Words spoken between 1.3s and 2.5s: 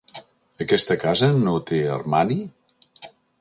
no té armari?